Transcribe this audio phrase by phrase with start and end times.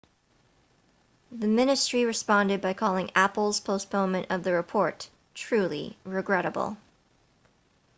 [1.31, 6.75] the ministry responded by calling apple's postponement of the report truly regrettable